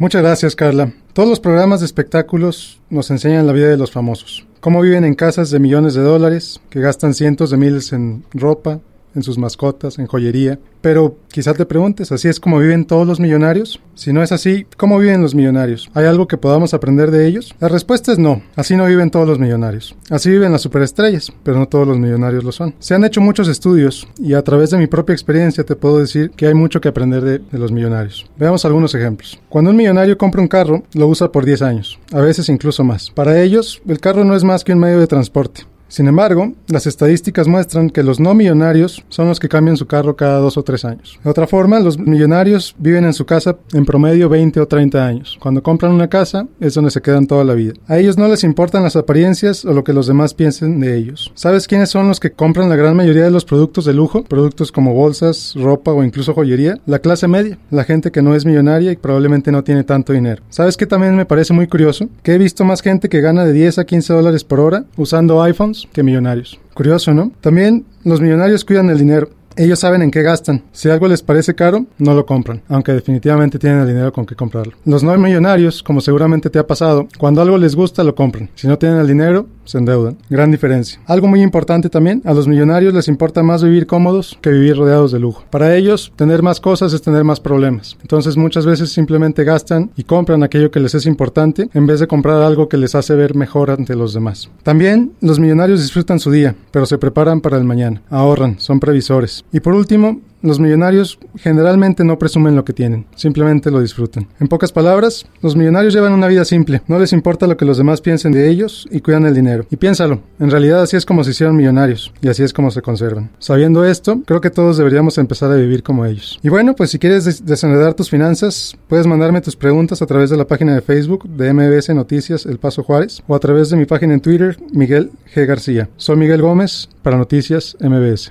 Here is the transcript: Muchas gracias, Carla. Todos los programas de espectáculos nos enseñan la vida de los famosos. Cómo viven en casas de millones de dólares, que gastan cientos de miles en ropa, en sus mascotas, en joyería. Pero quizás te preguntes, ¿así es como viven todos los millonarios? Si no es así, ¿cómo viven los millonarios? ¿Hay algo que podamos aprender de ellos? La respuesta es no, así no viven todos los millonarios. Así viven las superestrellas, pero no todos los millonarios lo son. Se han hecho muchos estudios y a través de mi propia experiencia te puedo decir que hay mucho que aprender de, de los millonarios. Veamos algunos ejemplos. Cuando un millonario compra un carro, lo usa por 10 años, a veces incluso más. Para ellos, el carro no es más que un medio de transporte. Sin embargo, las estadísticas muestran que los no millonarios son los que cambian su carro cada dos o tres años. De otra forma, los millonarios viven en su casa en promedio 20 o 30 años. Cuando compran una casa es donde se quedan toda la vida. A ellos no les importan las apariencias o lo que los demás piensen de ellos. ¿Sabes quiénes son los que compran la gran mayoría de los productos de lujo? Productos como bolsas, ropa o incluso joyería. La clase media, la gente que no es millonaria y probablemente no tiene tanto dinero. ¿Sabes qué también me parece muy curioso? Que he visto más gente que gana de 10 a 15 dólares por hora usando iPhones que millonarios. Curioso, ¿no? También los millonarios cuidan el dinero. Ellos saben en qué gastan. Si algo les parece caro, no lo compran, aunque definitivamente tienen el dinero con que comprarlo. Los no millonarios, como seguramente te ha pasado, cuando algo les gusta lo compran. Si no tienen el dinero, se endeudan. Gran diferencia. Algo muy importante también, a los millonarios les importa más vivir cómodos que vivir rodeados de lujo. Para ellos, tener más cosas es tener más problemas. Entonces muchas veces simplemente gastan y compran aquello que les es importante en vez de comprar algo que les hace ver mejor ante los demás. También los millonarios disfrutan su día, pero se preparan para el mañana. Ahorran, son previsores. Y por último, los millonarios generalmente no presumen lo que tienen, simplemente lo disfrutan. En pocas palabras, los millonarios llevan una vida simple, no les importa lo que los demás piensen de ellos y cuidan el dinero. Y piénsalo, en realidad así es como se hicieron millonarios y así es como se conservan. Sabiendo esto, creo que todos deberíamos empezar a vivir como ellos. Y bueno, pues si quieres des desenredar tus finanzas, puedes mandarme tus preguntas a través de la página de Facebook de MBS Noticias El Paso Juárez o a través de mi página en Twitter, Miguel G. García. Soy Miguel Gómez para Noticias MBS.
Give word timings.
Muchas 0.00 0.22
gracias, 0.22 0.56
Carla. 0.56 0.94
Todos 1.12 1.28
los 1.28 1.40
programas 1.40 1.80
de 1.80 1.86
espectáculos 1.86 2.80
nos 2.88 3.10
enseñan 3.10 3.46
la 3.46 3.52
vida 3.52 3.68
de 3.68 3.76
los 3.76 3.90
famosos. 3.90 4.46
Cómo 4.60 4.80
viven 4.80 5.04
en 5.04 5.14
casas 5.14 5.50
de 5.50 5.58
millones 5.58 5.92
de 5.92 6.00
dólares, 6.00 6.58
que 6.70 6.80
gastan 6.80 7.12
cientos 7.12 7.50
de 7.50 7.58
miles 7.58 7.92
en 7.92 8.24
ropa, 8.32 8.80
en 9.14 9.22
sus 9.22 9.38
mascotas, 9.38 9.98
en 9.98 10.06
joyería. 10.06 10.58
Pero 10.80 11.16
quizás 11.30 11.56
te 11.56 11.66
preguntes, 11.66 12.10
¿así 12.10 12.28
es 12.28 12.40
como 12.40 12.58
viven 12.58 12.86
todos 12.86 13.06
los 13.06 13.20
millonarios? 13.20 13.80
Si 13.94 14.12
no 14.12 14.22
es 14.22 14.32
así, 14.32 14.66
¿cómo 14.78 14.98
viven 14.98 15.20
los 15.20 15.34
millonarios? 15.34 15.90
¿Hay 15.92 16.06
algo 16.06 16.26
que 16.26 16.38
podamos 16.38 16.72
aprender 16.72 17.10
de 17.10 17.26
ellos? 17.26 17.54
La 17.60 17.68
respuesta 17.68 18.12
es 18.12 18.18
no, 18.18 18.42
así 18.56 18.76
no 18.76 18.86
viven 18.86 19.10
todos 19.10 19.28
los 19.28 19.38
millonarios. 19.38 19.94
Así 20.08 20.30
viven 20.30 20.52
las 20.52 20.62
superestrellas, 20.62 21.32
pero 21.42 21.58
no 21.58 21.68
todos 21.68 21.86
los 21.86 21.98
millonarios 21.98 22.44
lo 22.44 22.52
son. 22.52 22.74
Se 22.78 22.94
han 22.94 23.04
hecho 23.04 23.20
muchos 23.20 23.48
estudios 23.48 24.08
y 24.18 24.32
a 24.32 24.42
través 24.42 24.70
de 24.70 24.78
mi 24.78 24.86
propia 24.86 25.12
experiencia 25.12 25.64
te 25.64 25.76
puedo 25.76 25.98
decir 25.98 26.30
que 26.30 26.46
hay 26.46 26.54
mucho 26.54 26.80
que 26.80 26.88
aprender 26.88 27.22
de, 27.22 27.38
de 27.40 27.58
los 27.58 27.72
millonarios. 27.72 28.30
Veamos 28.38 28.64
algunos 28.64 28.94
ejemplos. 28.94 29.38
Cuando 29.50 29.70
un 29.70 29.76
millonario 29.76 30.16
compra 30.16 30.40
un 30.40 30.48
carro, 30.48 30.82
lo 30.94 31.06
usa 31.06 31.30
por 31.30 31.44
10 31.44 31.62
años, 31.62 31.98
a 32.12 32.20
veces 32.20 32.48
incluso 32.48 32.84
más. 32.84 33.10
Para 33.10 33.40
ellos, 33.42 33.82
el 33.86 34.00
carro 34.00 34.24
no 34.24 34.34
es 34.34 34.44
más 34.44 34.64
que 34.64 34.72
un 34.72 34.78
medio 34.78 34.98
de 34.98 35.06
transporte. 35.06 35.62
Sin 35.90 36.06
embargo, 36.06 36.52
las 36.68 36.86
estadísticas 36.86 37.48
muestran 37.48 37.90
que 37.90 38.04
los 38.04 38.20
no 38.20 38.32
millonarios 38.32 39.04
son 39.08 39.26
los 39.26 39.40
que 39.40 39.48
cambian 39.48 39.76
su 39.76 39.88
carro 39.88 40.14
cada 40.14 40.38
dos 40.38 40.56
o 40.56 40.62
tres 40.62 40.84
años. 40.84 41.18
De 41.24 41.28
otra 41.28 41.48
forma, 41.48 41.80
los 41.80 41.98
millonarios 41.98 42.76
viven 42.78 43.04
en 43.04 43.12
su 43.12 43.26
casa 43.26 43.56
en 43.72 43.84
promedio 43.84 44.28
20 44.28 44.60
o 44.60 44.68
30 44.68 45.04
años. 45.04 45.36
Cuando 45.40 45.64
compran 45.64 45.90
una 45.90 46.06
casa 46.08 46.46
es 46.60 46.74
donde 46.74 46.92
se 46.92 47.02
quedan 47.02 47.26
toda 47.26 47.42
la 47.42 47.54
vida. 47.54 47.72
A 47.88 47.98
ellos 47.98 48.16
no 48.16 48.28
les 48.28 48.44
importan 48.44 48.84
las 48.84 48.94
apariencias 48.94 49.64
o 49.64 49.72
lo 49.72 49.82
que 49.82 49.92
los 49.92 50.06
demás 50.06 50.32
piensen 50.32 50.78
de 50.78 50.96
ellos. 50.96 51.32
¿Sabes 51.34 51.66
quiénes 51.66 51.90
son 51.90 52.06
los 52.06 52.20
que 52.20 52.30
compran 52.30 52.68
la 52.68 52.76
gran 52.76 52.96
mayoría 52.96 53.24
de 53.24 53.32
los 53.32 53.44
productos 53.44 53.84
de 53.84 53.92
lujo? 53.92 54.22
Productos 54.22 54.70
como 54.70 54.94
bolsas, 54.94 55.54
ropa 55.56 55.90
o 55.92 56.04
incluso 56.04 56.34
joyería. 56.34 56.78
La 56.86 57.00
clase 57.00 57.26
media, 57.26 57.58
la 57.72 57.82
gente 57.82 58.12
que 58.12 58.22
no 58.22 58.36
es 58.36 58.46
millonaria 58.46 58.92
y 58.92 58.96
probablemente 58.96 59.50
no 59.50 59.64
tiene 59.64 59.82
tanto 59.82 60.12
dinero. 60.12 60.44
¿Sabes 60.50 60.76
qué 60.76 60.86
también 60.86 61.16
me 61.16 61.26
parece 61.26 61.52
muy 61.52 61.66
curioso? 61.66 62.08
Que 62.22 62.34
he 62.34 62.38
visto 62.38 62.64
más 62.64 62.80
gente 62.80 63.08
que 63.08 63.20
gana 63.20 63.44
de 63.44 63.52
10 63.52 63.78
a 63.78 63.84
15 63.84 64.12
dólares 64.12 64.44
por 64.44 64.60
hora 64.60 64.84
usando 64.96 65.42
iPhones 65.42 65.79
que 65.92 66.02
millonarios. 66.02 66.58
Curioso, 66.74 67.12
¿no? 67.14 67.32
También 67.40 67.84
los 68.04 68.20
millonarios 68.20 68.64
cuidan 68.64 68.90
el 68.90 68.98
dinero. 68.98 69.30
Ellos 69.60 69.80
saben 69.80 70.00
en 70.00 70.10
qué 70.10 70.22
gastan. 70.22 70.62
Si 70.72 70.88
algo 70.88 71.06
les 71.06 71.20
parece 71.20 71.54
caro, 71.54 71.84
no 71.98 72.14
lo 72.14 72.24
compran, 72.24 72.62
aunque 72.66 72.94
definitivamente 72.94 73.58
tienen 73.58 73.80
el 73.80 73.88
dinero 73.88 74.10
con 74.10 74.24
que 74.24 74.34
comprarlo. 74.34 74.72
Los 74.86 75.02
no 75.02 75.14
millonarios, 75.18 75.82
como 75.82 76.00
seguramente 76.00 76.48
te 76.48 76.58
ha 76.58 76.66
pasado, 76.66 77.06
cuando 77.18 77.42
algo 77.42 77.58
les 77.58 77.76
gusta 77.76 78.02
lo 78.02 78.14
compran. 78.14 78.48
Si 78.54 78.66
no 78.66 78.78
tienen 78.78 79.00
el 79.00 79.06
dinero, 79.06 79.48
se 79.66 79.76
endeudan. 79.76 80.16
Gran 80.30 80.50
diferencia. 80.50 80.98
Algo 81.04 81.28
muy 81.28 81.42
importante 81.42 81.90
también, 81.90 82.22
a 82.24 82.32
los 82.32 82.48
millonarios 82.48 82.94
les 82.94 83.06
importa 83.06 83.42
más 83.42 83.62
vivir 83.62 83.86
cómodos 83.86 84.38
que 84.40 84.48
vivir 84.48 84.78
rodeados 84.78 85.12
de 85.12 85.20
lujo. 85.20 85.44
Para 85.50 85.76
ellos, 85.76 86.10
tener 86.16 86.42
más 86.42 86.58
cosas 86.58 86.94
es 86.94 87.02
tener 87.02 87.24
más 87.24 87.38
problemas. 87.38 87.98
Entonces 88.00 88.38
muchas 88.38 88.64
veces 88.64 88.90
simplemente 88.90 89.44
gastan 89.44 89.90
y 89.94 90.04
compran 90.04 90.42
aquello 90.42 90.70
que 90.70 90.80
les 90.80 90.94
es 90.94 91.04
importante 91.04 91.68
en 91.74 91.86
vez 91.86 92.00
de 92.00 92.06
comprar 92.06 92.40
algo 92.40 92.70
que 92.70 92.78
les 92.78 92.94
hace 92.94 93.14
ver 93.14 93.34
mejor 93.34 93.70
ante 93.70 93.94
los 93.94 94.14
demás. 94.14 94.48
También 94.62 95.12
los 95.20 95.38
millonarios 95.38 95.82
disfrutan 95.82 96.18
su 96.18 96.30
día, 96.30 96.56
pero 96.70 96.86
se 96.86 96.96
preparan 96.96 97.42
para 97.42 97.58
el 97.58 97.64
mañana. 97.64 98.00
Ahorran, 98.08 98.58
son 98.58 98.80
previsores. 98.80 99.44
Y 99.52 99.60
por 99.60 99.74
último, 99.74 100.20
los 100.42 100.58
millonarios 100.58 101.18
generalmente 101.36 102.02
no 102.04 102.18
presumen 102.18 102.56
lo 102.56 102.64
que 102.64 102.72
tienen, 102.72 103.06
simplemente 103.14 103.70
lo 103.70 103.80
disfrutan. 103.80 104.26
En 104.38 104.48
pocas 104.48 104.72
palabras, 104.72 105.26
los 105.42 105.54
millonarios 105.54 105.92
llevan 105.92 106.12
una 106.12 106.28
vida 106.28 106.44
simple, 106.44 106.82
no 106.86 106.98
les 106.98 107.12
importa 107.12 107.46
lo 107.46 107.56
que 107.56 107.64
los 107.64 107.76
demás 107.76 108.00
piensen 108.00 108.32
de 108.32 108.48
ellos 108.48 108.88
y 108.90 109.00
cuidan 109.00 109.26
el 109.26 109.34
dinero. 109.34 109.66
Y 109.70 109.76
piénsalo, 109.76 110.22
en 110.38 110.50
realidad 110.50 110.82
así 110.82 110.96
es 110.96 111.04
como 111.04 111.24
se 111.24 111.32
hicieron 111.32 111.56
millonarios 111.56 112.12
y 112.22 112.28
así 112.28 112.42
es 112.42 112.52
como 112.52 112.70
se 112.70 112.80
conservan. 112.80 113.30
Sabiendo 113.38 113.84
esto, 113.84 114.22
creo 114.24 114.40
que 114.40 114.50
todos 114.50 114.78
deberíamos 114.78 115.18
empezar 115.18 115.50
a 115.50 115.56
vivir 115.56 115.82
como 115.82 116.06
ellos. 116.06 116.38
Y 116.42 116.48
bueno, 116.48 116.74
pues 116.74 116.90
si 116.90 116.98
quieres 116.98 117.24
des 117.24 117.44
desenredar 117.44 117.94
tus 117.94 118.08
finanzas, 118.08 118.76
puedes 118.88 119.06
mandarme 119.06 119.40
tus 119.40 119.56
preguntas 119.56 120.00
a 120.00 120.06
través 120.06 120.30
de 120.30 120.36
la 120.36 120.46
página 120.46 120.74
de 120.74 120.80
Facebook 120.80 121.28
de 121.28 121.52
MBS 121.52 121.90
Noticias 121.90 122.46
El 122.46 122.58
Paso 122.58 122.82
Juárez 122.82 123.22
o 123.26 123.34
a 123.34 123.40
través 123.40 123.70
de 123.70 123.76
mi 123.76 123.84
página 123.84 124.14
en 124.14 124.20
Twitter, 124.20 124.56
Miguel 124.72 125.10
G. 125.34 125.46
García. 125.46 125.88
Soy 125.96 126.16
Miguel 126.16 126.40
Gómez 126.40 126.88
para 127.02 127.18
Noticias 127.18 127.76
MBS. 127.80 128.28